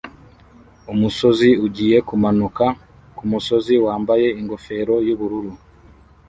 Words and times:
Umusozi 0.93 1.49
ugiye 1.65 1.97
kumanuka 2.07 2.65
kumusozi 3.17 3.73
wambaye 3.85 4.27
ingofero 4.39 4.95
yubururu 5.07 5.51